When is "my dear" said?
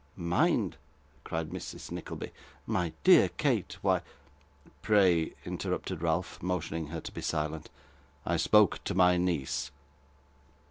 2.65-3.29